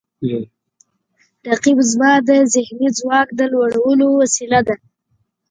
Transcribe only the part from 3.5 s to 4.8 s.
لوړولو وسیله ده